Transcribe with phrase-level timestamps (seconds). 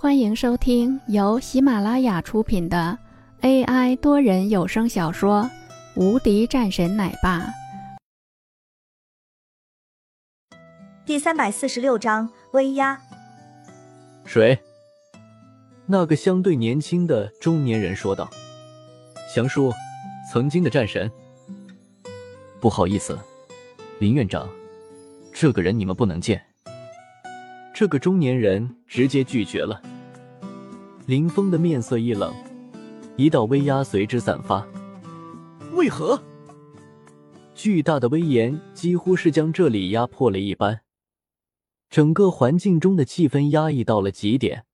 [0.00, 2.96] 欢迎收听由喜马拉雅出品的
[3.40, 5.42] AI 多人有声小说
[6.00, 7.40] 《无敌战神奶爸》
[11.04, 12.96] 第三百四十六章威压。
[14.24, 14.56] 谁？
[15.86, 18.30] 那个相对年轻的中年人说道
[19.34, 19.72] ：“祥叔，
[20.32, 21.10] 曾经的战神。
[22.60, 23.18] 不好意思，
[23.98, 24.48] 林院长，
[25.34, 26.40] 这个人你们不能见。”
[27.74, 29.80] 这个中年人直接拒绝了。
[31.08, 32.34] 林峰的面色一冷，
[33.16, 34.68] 一道威压随之散发。
[35.72, 36.22] 为何？
[37.54, 40.82] 巨大的威严几乎是将这里压迫了一般，
[41.88, 44.66] 整个环境中的气氛压抑到了极点，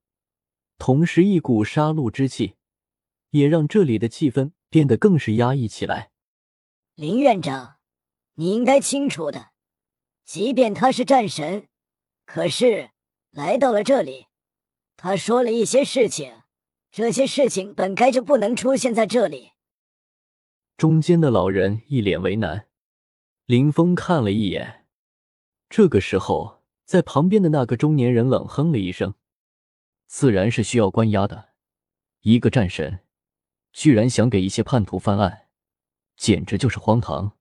[0.77, 2.57] 同时一股杀戮之气
[3.31, 6.11] 也让这里的气氛变得更是压抑起来。
[6.97, 7.77] 林院长，
[8.35, 9.51] 你应该清楚的，
[10.25, 11.69] 即便他是战神，
[12.27, 12.91] 可是。
[13.31, 14.27] 来到了这里，
[15.05, 16.33] 他说了一些事情，
[16.91, 19.51] 这些事情本该就不能出现在这里。
[20.79, 22.69] 中间的老人一脸为难，
[23.45, 24.87] 林峰看了一眼。
[25.69, 29.13] 这个时候，在旁边的那个中年人冷哼了一声
[30.09, 31.51] ：“自然是需要关押的。
[32.21, 33.01] 一个战神，
[33.75, 35.49] 居然想给一些叛徒翻案，
[36.17, 37.37] 简直就是荒唐！”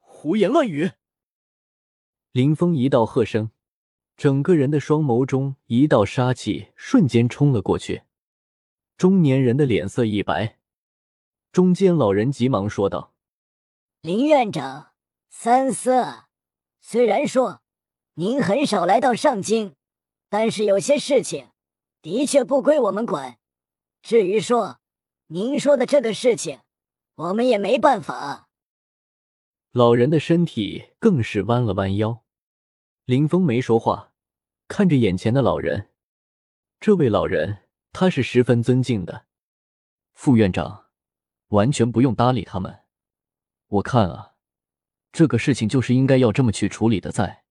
[0.00, 0.92] 胡言乱语！
[2.32, 3.50] 林峰一道喝声。
[4.20, 8.02] 整个人的双眸中一道杀气瞬间冲了过去，
[8.98, 10.58] 中年人的脸色一白，
[11.50, 13.14] 中间老人急忙说道
[14.02, 14.92] ：“林院长，
[15.30, 16.04] 三思。
[16.82, 17.62] 虽然说
[18.16, 19.74] 您很少来到上京，
[20.28, 21.48] 但是有些事情
[22.02, 23.38] 的确不归我们管。
[24.02, 24.80] 至于说
[25.28, 26.60] 您说的这个事情，
[27.14, 28.50] 我们也没办法。”
[29.72, 32.22] 老人的身体更是弯了弯腰，
[33.06, 34.08] 林峰没说话。
[34.70, 35.88] 看着眼前的老人，
[36.78, 39.26] 这位老人他是十分尊敬的。
[40.12, 40.86] 副院长，
[41.48, 42.84] 完全不用搭理他们。
[43.66, 44.36] 我看啊，
[45.10, 47.10] 这个事情就是应该要这么去处理的。
[47.10, 47.42] 在，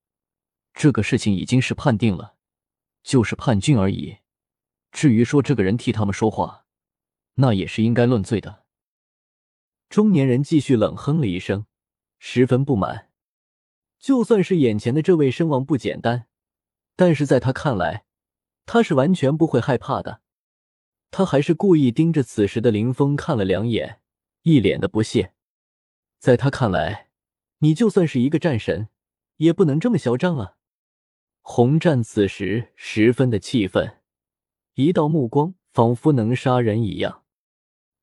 [0.74, 2.38] 这个事情已经是判定了，
[3.04, 4.20] 就是叛军而已。
[4.94, 6.68] 至于说这个人替他们说话，
[7.34, 8.64] 那也是应该论罪的。
[9.90, 11.66] 中年人继续冷哼了一声，
[12.18, 13.10] 十分不满。
[14.00, 16.29] 就算是眼前的这位身亡不简单。
[17.00, 18.04] 但是在他看来，
[18.66, 20.20] 他是完全不会害怕的。
[21.12, 24.02] 他还是故意盯着此时的林峰看了两眼，
[24.42, 25.34] 一脸的不屑。
[26.20, 27.08] 在他看来，
[27.60, 28.90] 你就算是一个战神，
[29.38, 30.58] 也不能这么嚣张啊！
[31.40, 34.02] 红战此时十分的气愤，
[34.74, 37.24] 一道目光仿佛能杀人一样。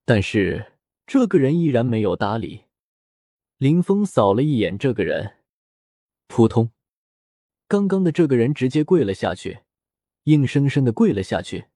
[0.06, 0.72] 但是
[1.06, 2.64] 这个人依然没有搭理
[3.58, 5.36] 林峰，扫了一眼这个人，
[6.28, 6.70] 扑通。
[7.68, 9.60] 刚刚的这个人直接跪了下去，
[10.24, 11.66] 硬生生的跪了下去。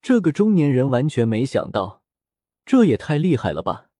[0.00, 2.04] 这个中年人完全没想到，
[2.64, 3.90] 这也太厉害了吧！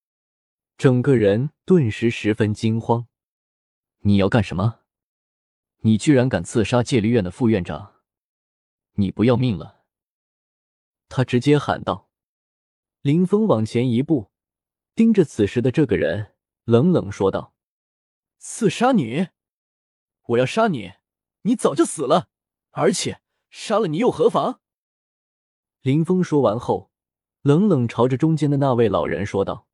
[0.79, 3.09] 整个人顿时十分惊慌。
[4.03, 4.81] 你要干什么？
[5.81, 7.97] 你居然敢刺杀戒律院的副院长！
[8.93, 9.85] 你不要命了！
[11.09, 12.09] 他直接喊道。
[13.03, 14.31] 林峰往前一步，
[14.95, 16.35] 盯着此时的这个人，
[16.65, 17.55] 冷冷说道
[18.39, 19.29] ：“刺杀你！
[20.27, 20.93] 我要杀你！”
[21.43, 22.29] 你早就死了，
[22.73, 24.61] 而且杀了你又何妨？
[25.81, 26.91] 林峰说完后，
[27.41, 29.67] 冷冷朝着中间的那位老人说道：“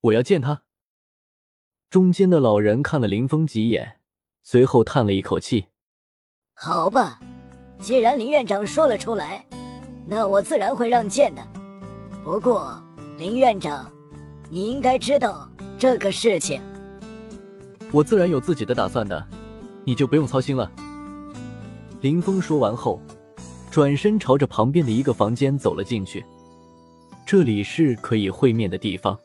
[0.00, 0.62] 我要见他。”
[1.90, 4.00] 中间的老人看了林峰几眼，
[4.42, 5.66] 随后叹了一口气
[6.54, 7.20] ：“好吧，
[7.78, 9.44] 既然林院长说了出来，
[10.06, 11.46] 那我自然会让见的。
[12.24, 12.82] 不过，
[13.18, 13.92] 林院长，
[14.48, 16.62] 你应该知道这个事情。
[17.92, 19.28] 我自然有自己的打算的。”
[19.88, 20.70] 你就不用操心了。
[22.02, 23.00] 林峰说完后，
[23.70, 26.22] 转身朝着旁边的一个房间走了进去。
[27.24, 29.18] 这里是可以会面的地方。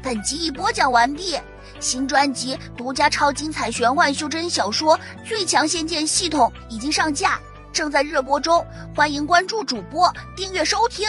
[0.00, 1.36] 本集已播讲完毕，
[1.80, 4.96] 新专辑独家超精彩玄幻修真小说
[5.28, 7.40] 《最强仙剑系统》已经上架，
[7.72, 8.64] 正在热播中，
[8.94, 11.08] 欢迎关注主播，订阅收听。